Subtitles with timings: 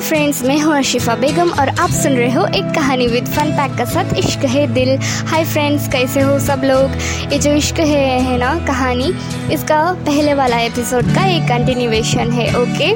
[0.00, 3.76] Friends मैं हूँ अर्शिफा बेगम और आप सुन रहे हो एक कहानी विद फन पैक
[3.78, 6.90] का साथ इश्क है दिल। हाय फ्रेंड्स कैसे हो सब लोग?
[7.32, 9.12] ये जो इश्क है है ना, कहानी,
[9.52, 12.92] इसका पहले वाला एपिसोड का एक कंटिन्यूएशन है ओके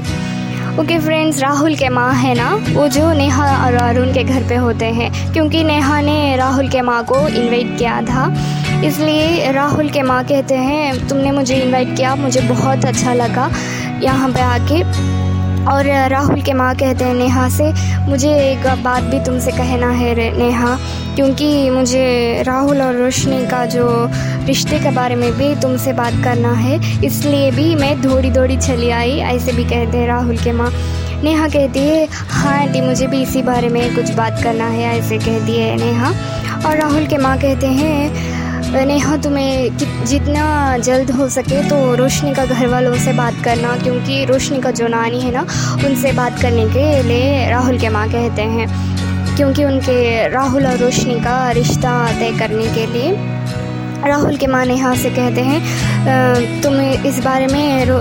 [0.80, 2.48] ओके फ्रेंड्स राहुल के माँ है ना?
[2.72, 6.80] वो जो नेहा और अरुण के घर पे होते हैं, क्योंकि नेहा ने राहुल के
[6.80, 8.26] माँ को इनवाइट किया था।
[8.84, 13.50] इसलिए राहुल के माँ कहते हैं, तुमने मुझे इनवाइट किया, मुझे बहुत अच्छा लगा
[14.02, 14.82] यहाँ पे आके।
[15.64, 17.72] और राहुल के माँ कहते हैं, नेहा से,
[18.08, 20.76] मुझे एक बात भी तुमसे कहना है नेहा,
[21.14, 23.86] क्योंकि मुझे राहुल और रोशनी का जो
[24.46, 28.90] रिश्ते के बारे में भी तुमसे बात करना है, इसलिए भी मैं दौड़ी दौड़ी चली
[28.90, 30.70] आई, ऐसे भी कहते हैं राहुल के माँ।
[31.22, 35.18] नेहा कहती है हाँ आंटी, मुझे भी इसी बारे में कुछ बात करना है, ऐसे
[35.18, 36.12] कहती है नेहा।
[36.66, 38.23] और राहुल के माँ कहते हैं
[38.74, 44.24] नेहा तुम्हें जितना जल्द हो सके तो रोशनी का घर वालों से बात करना, क्योंकि
[44.24, 45.42] रोशनी का जो नानी है ना,
[45.86, 48.66] उनसे बात करने के लिए राहुल के माँ कहते हैं।
[49.36, 53.33] क्योंकि उनके राहुल और रोशनी का रिश्ता तय करने के लिए
[54.06, 57.98] राहुल के माँ नेहा से कहते हैं तुम इस बारे में रो,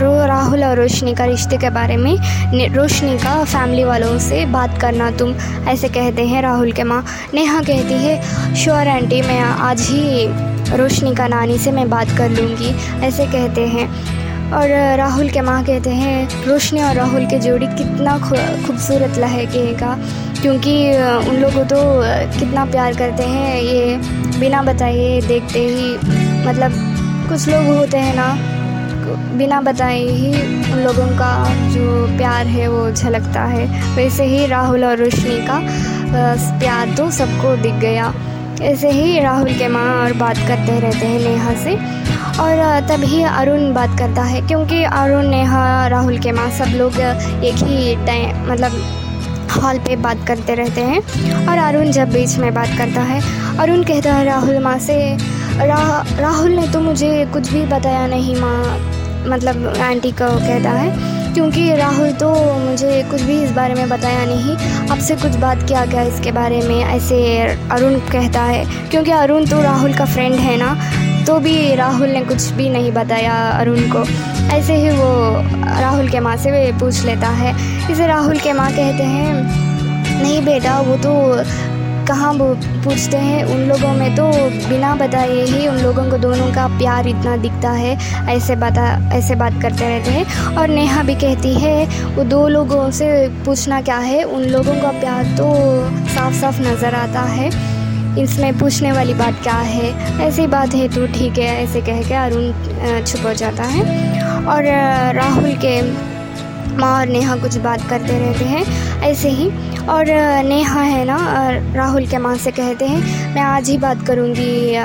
[0.00, 2.16] रो राहुल और रोशनी का रिश्ते के बारे में
[2.74, 5.32] रोशनी का फैमिली वालों से बात करना तुम
[5.68, 10.26] ऐसे कहते हैं राहुल के माँ। नेहा कहती है श्योर आंटी मैं आज ही
[10.76, 12.74] रोशनी का नानी से मैं बात कर लूँगी
[13.06, 13.88] ऐसे कहते हैं।
[14.54, 18.18] और राहुल के माँ कहते हैं रोशनी और राहुल की जोड़ी कितना
[18.66, 19.96] खूबसूरत लगेगा
[20.42, 20.76] क्योंकि
[21.28, 21.78] उन लोगों तो
[22.38, 25.96] कितना प्यार करते हैं ये बिना बताए देखते ही
[26.46, 26.72] मतलब
[27.28, 28.28] कुछ लोग होते हैं ना,
[29.36, 30.32] बिना बताए ही
[30.72, 31.30] उन लोगों का
[31.70, 35.60] जो प्यार है वो झलकता है। वैसे ही राहुल और रोशनी का
[36.58, 38.12] प्यार तो सबको दिख गया।
[38.62, 41.74] ऐसे ही राहुल के माँ और बात करते रहते हैं नेहा से।
[42.36, 47.54] और तभी अरुण बात करता है, क्योंकि अरुण, नेहा, राहुल के माँ सब लोग एक
[47.56, 48.72] ही टाइम मतलब
[49.56, 51.00] हॉल पे बात करते रहते हैं
[51.48, 53.20] और अरुण जब बीच में बात करता है
[53.58, 54.96] अरुण कहता है राहुल माँ से
[55.58, 58.78] रा, राहुल ने तो मुझे कुछ भी बताया नहीं माँ।
[59.28, 62.28] मतलब आंटी को कहता है क्योंकि राहुल तो
[62.58, 64.56] मुझे कुछ भी इस बारे में बताया नहीं।
[64.90, 67.18] आपसे कुछ बात किया गया इसके बारे में ऐसे
[67.72, 70.70] अरुण कहता है क्योंकि अरुण तो राहुल का फ्रेंड है ना।
[71.26, 74.02] तो भी राहुल ने कुछ भी नहीं बताया अरुण को।
[74.54, 75.12] ऐसे ही वो
[75.80, 77.54] राहुल के माँ से पूछ लेता है।
[77.92, 81.12] इसे राहुल के माँ कहते हैं, नहीं बेटा, वो तो
[82.06, 82.32] कहाँ
[82.84, 83.44] पूछते हैं?
[83.44, 84.26] उन लोगों में तो
[84.68, 87.96] बिना बताए ही उन लोगों को दोनों का प्यार इतना दिखता है।
[88.28, 92.90] ऐसे बता, ऐसे बात करते रहते हैं। और नेहा भी कहती है, वो दो लोगों
[92.90, 93.06] से
[93.44, 94.22] पूछना क्या है?
[94.24, 95.50] उन लोगों का प्यार तो
[96.08, 97.50] साफ़ साफ़ नज़र आता है।
[98.18, 100.18] इसमें पूछने वाली बात क्या है?
[100.20, 103.82] ऐसी बात है तो ठीक है, ऐसे कह के अरुण छुप हो जाता है।
[104.46, 104.64] और
[105.16, 105.80] राहुल के
[106.76, 108.64] माँ और नेहा कुछ बात करते रहते हैं,
[109.02, 109.50] ऐसे ही।
[109.88, 110.06] और
[110.44, 111.18] नेहा है ना
[111.74, 114.76] राहुल के माँ से कहते हैं, मैं आज ही बात करूँगी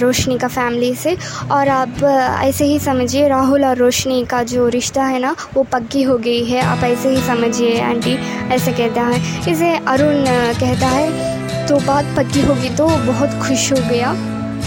[0.00, 1.16] रोशनी का फैमिली से।
[1.52, 2.02] और आप
[2.42, 6.44] ऐसे ही समझिए, राहुल और रोशनी का जो रिश्ता है ना, वो पक्की हो गई
[6.44, 8.16] है। आप ऐसे ही समझिए, आंटी,
[8.54, 10.24] ऐसे कहता है। इसे अरुण
[10.60, 11.41] कहता है
[11.72, 14.12] तो बात पक्की होगी तो बहुत खुश हो गया,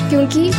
[0.10, 0.50] क्योंकि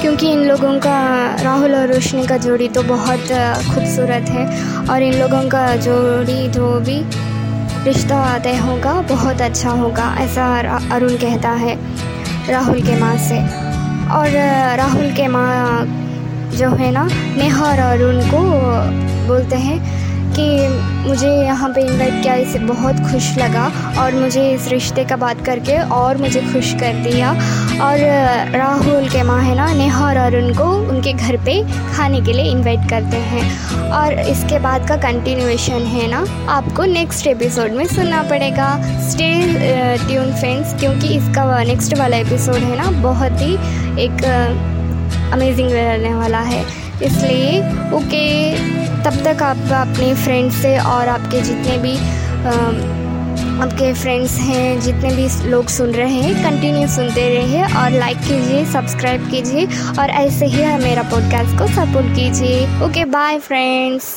[0.00, 0.96] क्योंकि इन लोगों का
[1.42, 3.28] राहुल और रोशनी का जोड़ी तो बहुत
[3.66, 4.46] खूबसूरत है।
[4.84, 6.98] और इन लोगों का जोड़ी जो भी
[7.84, 10.46] रिश्ता तय होगा, बहुत अच्छा होगा, ऐसा
[10.94, 11.76] अरुण कहता है,
[12.48, 13.38] राहुल के माँ से।
[14.10, 14.28] और
[14.78, 15.86] राहुल के माँ
[16.56, 18.42] जो है ना, नेहा और अरुण को
[19.28, 19.78] बोलते हैं
[20.38, 23.64] कि मुझे यहाँ पे इनवाइट किया, इसे बहुत खुश लगा
[24.00, 27.30] और मुझे इस रिश्ते का बात करके और मुझे खुश कर दिया।
[27.82, 27.98] और
[28.52, 31.62] राहुल के माँ है ना, नेहा और अरुण को उनके घर पे
[31.94, 37.26] खाने के लिए इनवाइट करते हैं। और इसके बाद का कंटिन्यूएशन है ना, आपको नेक्स्ट
[37.26, 38.70] एपिसोड में सुनना पड़ेगा।
[39.10, 39.30] स्टे
[40.06, 43.54] ट्यून फ्रेंड्स क्योंकि इसका नेक्स्ट वाला एपिसोड है ना, बहुत ही
[44.04, 44.24] एक
[45.32, 46.64] अमेजिंग रहने वाला है।
[47.02, 47.58] इसलिए
[47.96, 48.26] ओके
[49.08, 51.94] तब तक आप अपने फ्रेंड्स से और आपके जितने भी
[53.62, 58.64] आपके फ्रेंड्स हैं, जितने भी लोग सुन रहे हैं कंटिन्यू सुनते रहिए और लाइक कीजिए
[58.72, 59.66] सब्सक्राइब कीजिए
[60.00, 64.16] और ऐसे ही मेरा पॉडकास्ट को सपोर्ट कीजिए। Okay bye friends